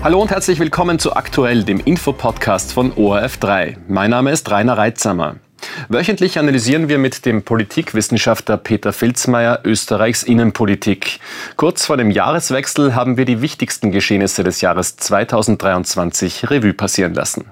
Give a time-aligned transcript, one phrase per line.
[0.00, 3.78] Hallo und herzlich willkommen zu Aktuell, dem Infopodcast von ORF3.
[3.88, 5.36] Mein Name ist Rainer Reitsamer.
[5.88, 11.18] Wöchentlich analysieren wir mit dem Politikwissenschaftler Peter Filzmeier Österreichs Innenpolitik.
[11.56, 17.46] Kurz vor dem Jahreswechsel haben wir die wichtigsten Geschehnisse des Jahres 2023 Revue passieren lassen.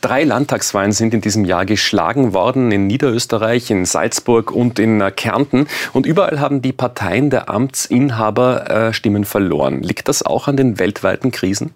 [0.00, 5.10] Drei Landtagswahlen sind in diesem Jahr geschlagen worden, in Niederösterreich, in Salzburg und in äh,
[5.10, 5.66] Kärnten.
[5.92, 9.82] Und überall haben die Parteien der Amtsinhaber äh, Stimmen verloren.
[9.82, 11.74] Liegt das auch an den weltweiten Krisen?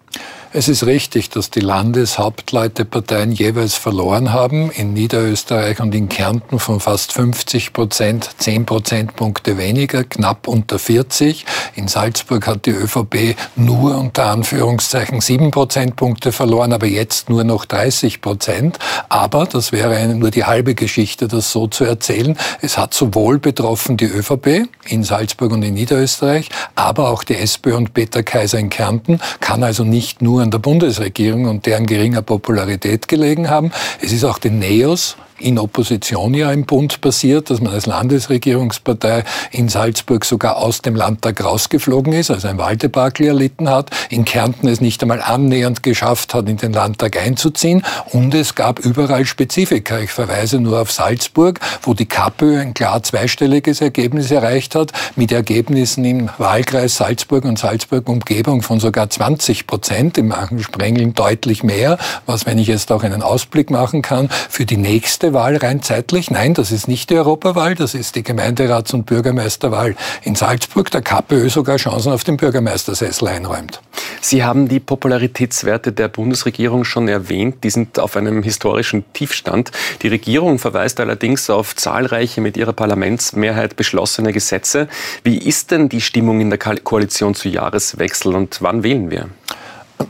[0.51, 6.79] Es ist richtig, dass die Landeshauptleuteparteien jeweils verloren haben, in Niederösterreich und in Kärnten von
[6.79, 11.45] fast 50 Prozent, 10 Prozentpunkte weniger, knapp unter 40.
[11.75, 17.65] In Salzburg hat die ÖVP nur unter Anführungszeichen 7 Prozentpunkte verloren, aber jetzt nur noch
[17.65, 18.79] 30 Prozent.
[19.07, 22.35] Aber das wäre nur die halbe Geschichte, das so zu erzählen.
[22.61, 27.75] Es hat sowohl betroffen die ÖVP in Salzburg und in Niederösterreich, aber auch die SPÖ
[27.75, 32.21] und Peter Kaiser in Kärnten, kann also nicht nur an der Bundesregierung und deren geringer
[32.21, 33.71] Popularität gelegen haben.
[34.01, 39.23] Es ist auch den NEOS, in Opposition ja im Bund passiert, dass man als Landesregierungspartei
[39.51, 44.67] in Salzburg sogar aus dem Landtag rausgeflogen ist, also ein Wahldebakel erlitten hat, in Kärnten
[44.67, 49.99] es nicht einmal annähernd geschafft hat, in den Landtag einzuziehen und es gab überall Spezifika.
[49.99, 55.31] Ich verweise nur auf Salzburg, wo die KPÖ ein klar zweistelliges Ergebnis erreicht hat, mit
[55.31, 62.45] Ergebnissen im Wahlkreis Salzburg und Salzburg-Umgebung von sogar 20 Prozent, im Sprengeln deutlich mehr, was,
[62.45, 66.31] wenn ich jetzt auch einen Ausblick machen kann, für die nächste Wahl rein zeitlich?
[66.31, 71.01] Nein, das ist nicht die Europawahl, das ist die Gemeinderats- und Bürgermeisterwahl in Salzburg, der
[71.01, 73.81] KPÖ sogar Chancen auf den Bürgermeistersessel einräumt.
[74.21, 77.63] Sie haben die Popularitätswerte der Bundesregierung schon erwähnt.
[77.63, 79.71] Die sind auf einem historischen Tiefstand.
[80.01, 84.87] Die Regierung verweist allerdings auf zahlreiche mit ihrer Parlamentsmehrheit beschlossene Gesetze.
[85.23, 89.29] Wie ist denn die Stimmung in der Koalition zu Jahreswechsel und wann wählen wir?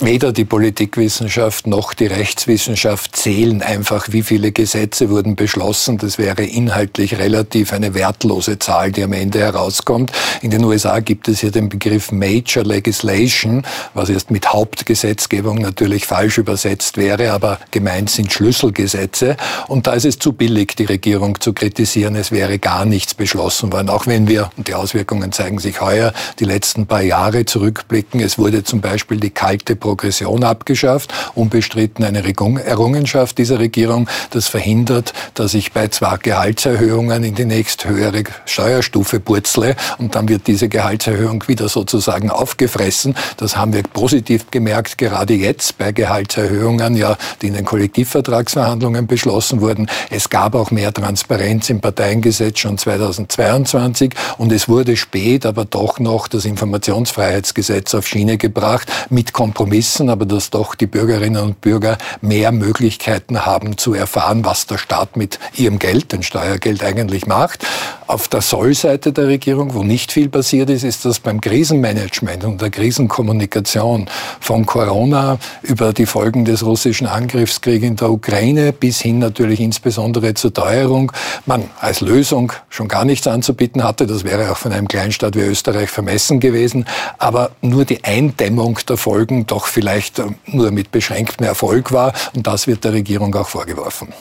[0.02, 5.97] Weder die Politikwissenschaft noch die Rechtswissenschaft zählen einfach, wie viele Gesetze wurden beschlossen.
[5.97, 10.13] Das wäre inhaltlich relativ eine wertlose Zahl, die am Ende herauskommt.
[10.41, 13.63] In den USA gibt es hier den Begriff Major Legislation,
[13.94, 19.35] was erst mit Hauptgesetzgebung natürlich falsch übersetzt wäre, aber gemeint sind Schlüsselgesetze.
[19.68, 22.16] Und da ist es zu billig, die Regierung zu kritisieren.
[22.16, 26.13] Es wäre gar nichts beschlossen worden, auch wenn wir, und die Auswirkungen zeigen sich heuer,
[26.40, 28.22] die letzten paar Jahre zurückblicken.
[28.22, 35.13] Es wurde zum Beispiel die kalte Progression abgeschafft, unbestritten eine Errungenschaft dieser Regierung, das verhindert,
[35.33, 41.44] dass ich bei zwei Gehaltserhöhungen in die nächsthöhere Steuerstufe purzle und dann wird diese Gehaltserhöhung
[41.47, 43.16] wieder sozusagen aufgefressen.
[43.38, 49.59] Das haben wir positiv gemerkt, gerade jetzt bei Gehaltserhöhungen, ja, die in den Kollektivvertragsverhandlungen beschlossen
[49.59, 49.89] wurden.
[50.11, 55.97] Es gab auch mehr Transparenz im Parteiengesetz schon 2022 und es wurde spät, aber doch
[55.97, 61.62] noch das Informationsfreiheitsgesetz auf Schiene gebracht mit Kompromissen Kompromissen, aber dass doch die Bürgerinnen und
[61.62, 67.28] Bürger mehr Möglichkeiten haben zu erfahren, was der Staat mit ihrem Geld, dem Steuergeld eigentlich
[67.28, 67.66] macht.
[68.07, 72.59] Auf der Sollseite der Regierung, wo nicht viel passiert ist, ist das beim Krisenmanagement und
[72.59, 74.09] der Krisenkommunikation
[74.41, 80.34] von Corona über die Folgen des russischen Angriffskriegs in der Ukraine bis hin natürlich insbesondere
[80.34, 81.12] zur Teuerung
[81.45, 84.07] man als Lösung schon gar nichts anzubieten hatte.
[84.07, 86.85] Das wäre auch von einem Kleinstaat wie Österreich vermessen gewesen.
[87.18, 92.13] Aber nur die Eindämmung der Folgen doch vielleicht nur mit beschränktem Erfolg war.
[92.35, 94.13] Und das wird der Regierung auch vorgeworfen.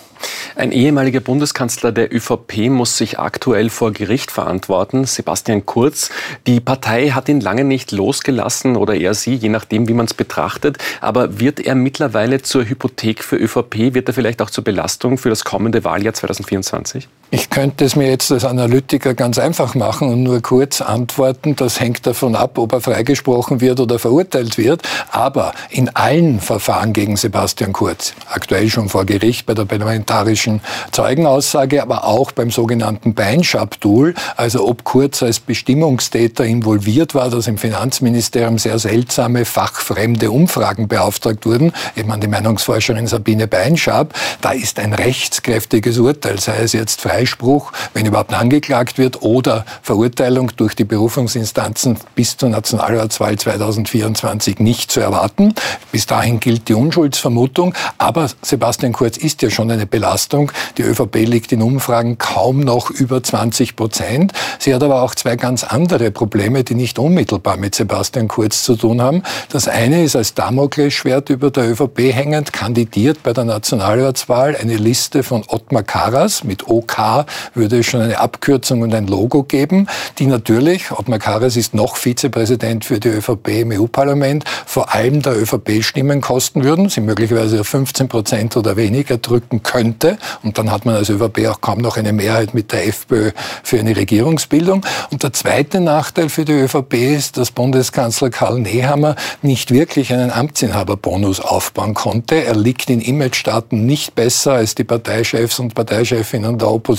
[0.57, 6.11] Ein ehemaliger Bundeskanzler der ÖVP muss sich aktuell vor Gericht verantworten, Sebastian Kurz.
[6.47, 10.15] Die Partei hat ihn lange nicht losgelassen oder er sie, je nachdem, wie man es
[10.15, 10.79] betrachtet.
[11.01, 13.95] Aber wird er mittlerweile zur Hypothek für ÖVP?
[13.95, 17.09] Wird er vielleicht auch zur Belastung für das kommende Wahljahr 2024?
[17.31, 21.57] Ich könnte es mir jetzt als Analytiker ganz einfach machen und nur kurz antworten.
[21.57, 24.81] Das hängt davon ab, ob er freigesprochen wird oder verurteilt wird.
[25.11, 31.83] Aber in allen Verfahren gegen Sebastian Kurz, aktuell schon vor Gericht bei der parlamentarischen Zeugenaussage,
[31.83, 38.57] aber auch beim sogenannten Beinschabdul, also ob Kurz als Bestimmungstäter involviert war, dass im Finanzministerium
[38.57, 44.95] sehr seltsame, fachfremde Umfragen beauftragt wurden, eben an die Meinungsforscherin Sabine Beinschab, da ist ein
[44.95, 50.85] rechtskräftiges Urteil, sei es jetzt frei Freispruch, wenn überhaupt angeklagt wird, oder Verurteilung durch die
[50.85, 55.55] Berufungsinstanzen bis zur Nationalratswahl 2024 nicht zu erwarten.
[55.91, 57.75] Bis dahin gilt die Unschuldsvermutung.
[57.99, 60.53] Aber Sebastian Kurz ist ja schon eine Belastung.
[60.77, 64.33] Die ÖVP liegt in Umfragen kaum noch über 20 Prozent.
[64.61, 68.77] Sie hat aber auch zwei ganz andere Probleme, die nicht unmittelbar mit Sebastian Kurz zu
[68.77, 69.25] tun haben.
[69.49, 75.25] Das eine ist als Damoklesschwert über der ÖVP hängend, kandidiert bei der Nationalratswahl eine Liste
[75.25, 79.87] von Ottmar Karas mit OK ÖVK würde es schon eine Abkürzung und ein Logo geben,
[80.19, 85.41] die natürlich, Ottmar Karas ist noch Vizepräsident für die ÖVP im EU-Parlament, vor allem der
[85.41, 90.19] ÖVP Stimmen kosten würden, sie möglicherweise auf 15 Prozent oder weniger drücken könnte.
[90.43, 93.31] Und dann hat man als ÖVP auch kaum noch eine Mehrheit mit der FPÖ
[93.63, 94.85] für eine Regierungsbildung.
[95.11, 100.31] Und der zweite Nachteil für die ÖVP ist, dass Bundeskanzler Karl Nehammer nicht wirklich einen
[100.31, 102.45] Amtsinhaberbonus aufbauen konnte.
[102.45, 106.98] Er liegt in Imagestaaten nicht besser als die Parteichefs und Parteichefinnen der Opposition,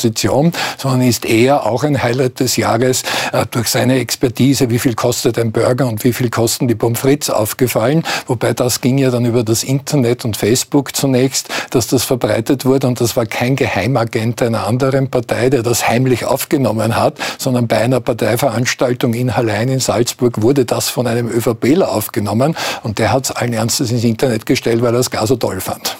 [0.78, 5.38] sondern ist eher auch ein Highlight des Jahres äh, durch seine Expertise, wie viel kostet
[5.40, 8.04] ein Burger und wie viel kosten die Pommes frites aufgefallen.
[8.28, 12.88] Wobei das ging ja dann über das Internet und Facebook zunächst, dass das verbreitet wurde
[12.88, 17.78] und das war kein Geheimagent einer anderen Partei, der das heimlich aufgenommen hat, sondern bei
[17.78, 23.26] einer Parteiveranstaltung in Hallein in Salzburg wurde das von einem ÖVPler aufgenommen und der hat
[23.26, 25.98] es allen Ernstes ins Internet gestellt, weil er es gar so toll fand.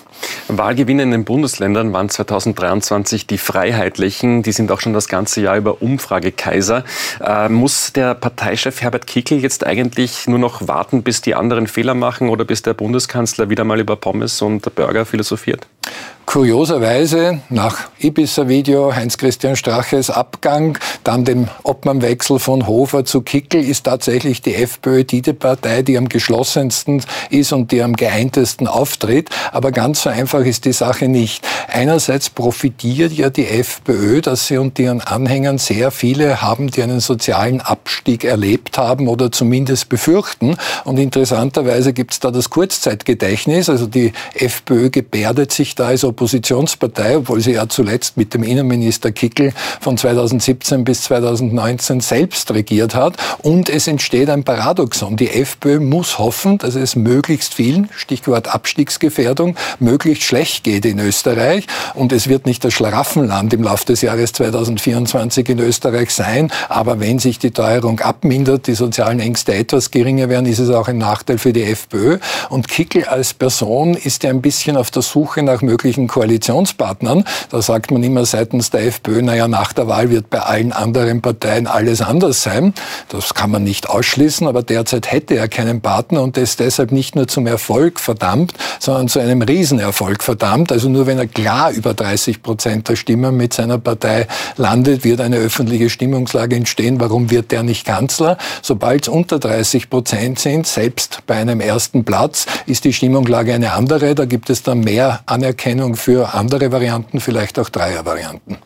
[0.58, 4.44] Wahlgewinne in den Bundesländern waren 2023 die Freiheitlichen.
[4.44, 6.84] Die sind auch schon das ganze Jahr über Umfragekaiser.
[7.24, 11.94] Äh, muss der Parteichef Herbert Kickl jetzt eigentlich nur noch warten, bis die anderen Fehler
[11.94, 15.68] machen oder bis der Bundeskanzler wieder mal über Pommes und Burger philosophiert?
[16.30, 24.44] Kurioserweise nach Ibiza-Video, Heinz-Christian Straches Abgang, dann dem Obmannwechsel von Hofer zu Kickel, ist tatsächlich
[24.44, 29.32] die FPÖ die Partei, die am geschlossensten ist und die am geeintesten auftritt.
[29.52, 31.46] Aber ganz so einfach ist die Sache nicht.
[31.68, 37.00] Einerseits profitiert ja die FPÖ, dass sie und ihren Anhängern sehr viele haben, die einen
[37.00, 40.58] sozialen Abstieg erlebt haben oder zumindest befürchten.
[40.86, 43.70] Und interessanterweise gibt es da das Kurzzeitgedächtnis.
[43.70, 49.12] Also die FPÖ gebärdet sich da als Oppositionspartei, obwohl sie ja zuletzt mit dem Innenminister
[49.12, 53.16] Kickel von 2017 bis 2019 selbst regiert hat.
[53.40, 55.18] Und es entsteht ein Paradoxon.
[55.18, 61.66] Die FPÖ muss hoffen, dass es möglichst vielen, Stichwort Abstiegsgefährdung, möglichst schlecht geht in Österreich.
[61.96, 66.52] Und es wird nicht das Schlaraffenland im Laufe des Jahres 2024 in Österreich sein.
[66.70, 70.88] Aber wenn sich die Teuerung abmindert, die sozialen Ängste etwas geringer werden, ist es auch
[70.88, 72.20] ein Nachteil für die FPÖ.
[72.50, 77.26] Und Kickel als Person ist ja ein bisschen auf der Suche nach möglichen Koalitionspartnern.
[77.50, 81.22] Da sagt man immer seitens der FPÖ, naja, nach der Wahl wird bei allen anderen
[81.22, 82.76] Parteien alles anders sein.
[83.10, 87.16] Das kann man nicht ausschließen, aber derzeit hätte er keinen Partner und ist deshalb nicht
[87.16, 90.72] nur zum Erfolg verdammt, sondern zu einem Riesenerfolg verdammt.
[90.72, 94.28] Also nur wenn er klar über 30 Prozent der Stimmen mit seiner Partei
[94.58, 97.00] landet, wird eine öffentliche Stimmungslage entstehen.
[97.00, 98.38] Warum wird der nicht Kanzler?
[98.62, 103.74] Sobald es unter 30 Prozent sind, selbst bei einem ersten Platz, ist die Stimmungslage eine
[103.74, 104.16] andere.
[104.16, 108.58] Da gibt es dann mehr Anerkennung für andere Varianten, vielleicht auch Dreiervarianten.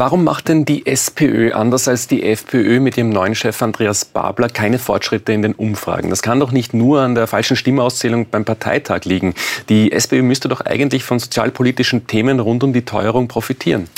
[0.00, 4.48] Warum macht denn die SPÖ, anders als die FPÖ mit ihrem neuen Chef Andreas Babler,
[4.48, 6.08] keine Fortschritte in den Umfragen?
[6.08, 9.34] Das kann doch nicht nur an der falschen Stimmauszählung beim Parteitag liegen.
[9.68, 13.90] Die SPÖ müsste doch eigentlich von sozialpolitischen Themen rund um die Teuerung profitieren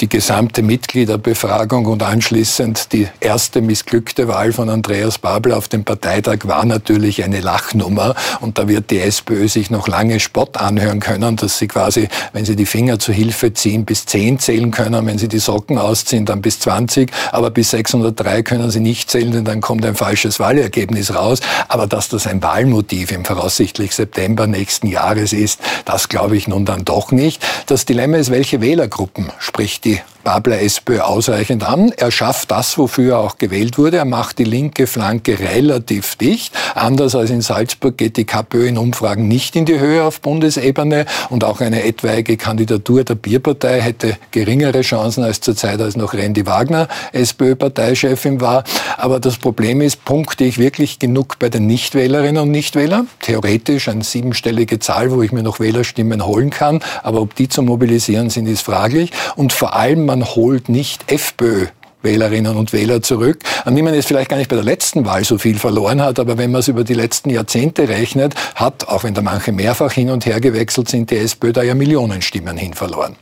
[0.00, 6.38] die gesamte Mitgliederbefragung und anschließend die erste missglückte Wahl von Andreas Babel auf dem Parteitag
[6.44, 8.14] war natürlich eine Lachnummer.
[8.40, 12.44] Und da wird die SPÖ sich noch lange Spott anhören können, dass sie quasi, wenn
[12.44, 15.04] sie die Finger zu Hilfe ziehen, bis 10 zählen können.
[15.04, 17.10] Wenn sie die Socken ausziehen, dann bis 20.
[17.32, 21.40] Aber bis 603 können sie nicht zählen, denn dann kommt ein falsches Wahlergebnis raus.
[21.66, 26.64] Aber dass das ein Wahlmotiv im voraussichtlich September nächsten Jahres ist, das glaube ich nun
[26.64, 27.44] dann doch nicht.
[27.66, 31.90] Das Dilemma ist, welche Wählergruppen spricht die Babler SPÖ ausreichend an.
[31.96, 33.96] Er schafft das, wofür er auch gewählt wurde.
[33.96, 36.52] Er macht die linke Flanke relativ dicht.
[36.74, 41.06] Anders als in Salzburg geht die KPÖ in Umfragen nicht in die Höhe auf Bundesebene
[41.30, 46.12] und auch eine etwaige Kandidatur der Bierpartei hätte geringere Chancen als zur Zeit, als noch
[46.12, 48.64] Randy Wagner SPÖ-Parteichefin war.
[48.98, 53.08] Aber das Problem ist, punkte ich wirklich genug bei den Nichtwählerinnen und Nichtwählern?
[53.22, 56.80] Theoretisch eine siebenstellige Zahl, wo ich mir noch Wählerstimmen holen kann.
[57.02, 59.12] Aber ob die zu mobilisieren sind, ist fraglich.
[59.34, 61.66] Und vor allem, man holt nicht FPÖ
[62.02, 65.24] Wählerinnen und Wähler zurück, an die man jetzt vielleicht gar nicht bei der letzten Wahl
[65.24, 69.04] so viel verloren hat, aber wenn man es über die letzten Jahrzehnte rechnet, hat, auch
[69.04, 72.56] wenn da manche mehrfach hin und her gewechselt sind, die SPÖ da ja Millionen Stimmen
[72.56, 73.16] hin verloren.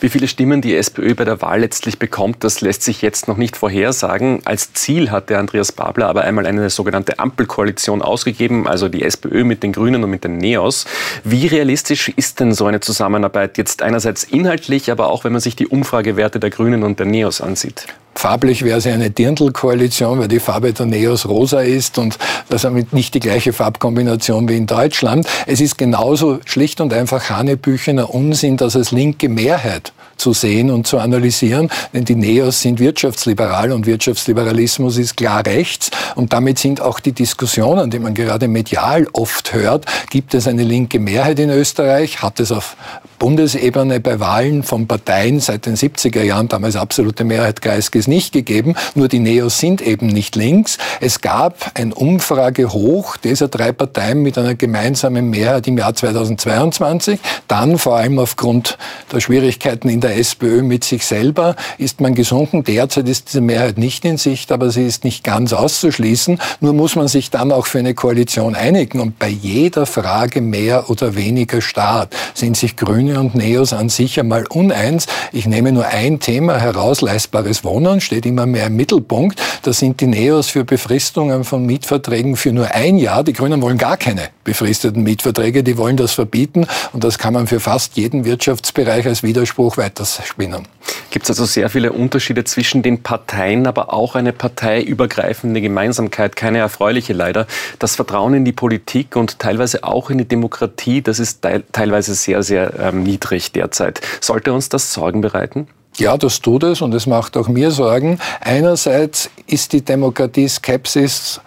[0.00, 3.36] Wie viele Stimmen die SPÖ bei der Wahl letztlich bekommt, das lässt sich jetzt noch
[3.36, 4.40] nicht vorhersagen.
[4.44, 9.62] Als Ziel hatte Andreas Babler aber einmal eine sogenannte Ampelkoalition ausgegeben, also die SPÖ mit
[9.62, 10.86] den Grünen und mit den Neos.
[11.22, 15.54] Wie realistisch ist denn so eine Zusammenarbeit jetzt einerseits inhaltlich, aber auch wenn man sich
[15.54, 17.86] die Umfragewerte der Grünen und der Neos ansieht?
[18.14, 22.92] Farblich wäre sie eine Dirndl-Koalition, weil die Farbe der Neos rosa ist und das ist
[22.92, 25.26] nicht die gleiche Farbkombination wie in Deutschland.
[25.46, 30.86] Es ist genauso schlicht und einfach Hanebüchener Unsinn, dass es linke Mehrheit zu sehen und
[30.86, 36.80] zu analysieren, denn die Neos sind wirtschaftsliberal und Wirtschaftsliberalismus ist klar rechts und damit sind
[36.80, 41.50] auch die Diskussionen, die man gerade medial oft hört, gibt es eine linke Mehrheit in
[41.50, 42.76] Österreich, hat es auf
[43.22, 48.74] Bundesebene bei Wahlen von Parteien seit den 70er Jahren, damals absolute Mehrheit Kreiskes nicht gegeben.
[48.96, 50.76] Nur die Neos sind eben nicht links.
[51.00, 57.20] Es gab ein Umfragehoch dieser drei Parteien mit einer gemeinsamen Mehrheit im Jahr 2022.
[57.46, 58.76] Dann, vor allem aufgrund
[59.12, 62.64] der Schwierigkeiten in der SPÖ mit sich selber, ist man gesunken.
[62.64, 66.40] Derzeit ist diese Mehrheit nicht in Sicht, aber sie ist nicht ganz auszuschließen.
[66.58, 68.98] Nur muss man sich dann auch für eine Koalition einigen.
[68.98, 74.18] Und bei jeder Frage mehr oder weniger Staat sind sich Grüne und Neos an sich
[74.18, 75.06] einmal uneins.
[75.32, 79.40] Ich nehme nur ein Thema heraus, leistbares Wohnen steht immer mehr im Mittelpunkt.
[79.62, 83.24] Da sind die Neos für Befristungen von Mietverträgen für nur ein Jahr.
[83.24, 86.66] Die Grünen wollen gar keine befristeten Mietverträge, die wollen das verbieten.
[86.92, 90.66] Und das kann man für fast jeden Wirtschaftsbereich als Widerspruch weiterspinnen.
[91.10, 96.58] Gibt es also sehr viele Unterschiede zwischen den Parteien, aber auch eine parteiübergreifende Gemeinsamkeit, keine
[96.58, 97.46] erfreuliche leider.
[97.78, 102.42] Das Vertrauen in die Politik und teilweise auch in die Demokratie, das ist teilweise sehr,
[102.42, 104.00] sehr ähm, niedrig derzeit.
[104.20, 105.68] Sollte uns das Sorgen bereiten?
[105.96, 108.18] Ja, das tut es und es macht auch mir Sorgen.
[108.40, 111.42] Einerseits ist die Demokratie-Skepsis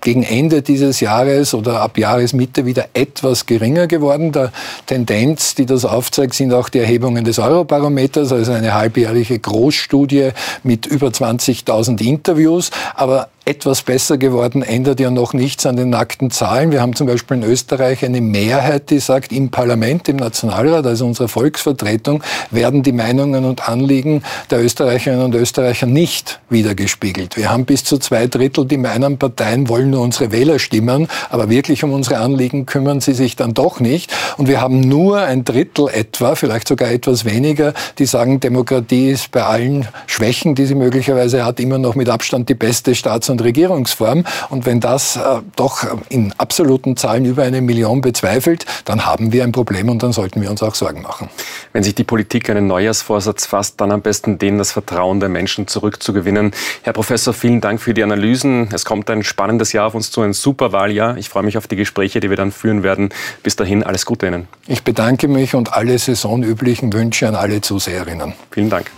[0.00, 4.32] gegen Ende dieses Jahres oder ab Jahresmitte wieder etwas geringer geworden.
[4.32, 4.52] Der
[4.86, 10.30] Tendenz, die das aufzeigt, sind auch die Erhebungen des Eurobarometers, also eine halbjährliche Großstudie
[10.62, 12.70] mit über 20.000 Interviews.
[12.94, 16.72] Aber etwas besser geworden, ändert ja noch nichts an den nackten Zahlen.
[16.72, 21.06] Wir haben zum Beispiel in Österreich eine Mehrheit, die sagt, im Parlament, im Nationalrat, also
[21.06, 27.36] unserer Volksvertretung, werden die Meinungen und Anliegen der Österreicherinnen und Österreicher nicht wiedergespiegelt.
[27.36, 31.50] Wir haben bis zu zwei Drittel, die meinen, Parteien wollen nur unsere Wähler stimmen, aber
[31.50, 34.14] wirklich um unsere Anliegen kümmern sie sich dann doch nicht.
[34.36, 39.32] Und wir haben nur ein Drittel etwa, vielleicht sogar etwas weniger, die sagen, Demokratie ist
[39.32, 43.42] bei allen Schwächen, die sie möglicherweise hat, immer noch mit Abstand die beste Staats- und
[43.42, 44.22] Regierungsform.
[44.48, 45.20] Und wenn das äh,
[45.56, 50.12] doch in absoluten Zahlen über eine Million bezweifelt, dann haben wir ein Problem und dann
[50.12, 51.30] sollten wir uns auch Sorgen machen.
[51.72, 55.66] Wenn sich die Politik einen Neujahrsvorsatz fasst, dann am besten den, das Vertrauen der Menschen
[55.66, 56.52] zurückzugewinnen.
[56.82, 58.68] Herr Professor, vielen Dank für die Analysen.
[58.72, 61.16] Es kommt ein spannendes Jahr auf uns zu, ein super Wahljahr.
[61.16, 63.10] Ich freue mich auf die Gespräche, die wir dann führen werden.
[63.42, 64.48] Bis dahin, alles Gute Ihnen.
[64.66, 68.34] Ich bedanke mich und alle saisonüblichen Wünsche an alle Zuseherinnen.
[68.50, 68.90] Vielen Dank.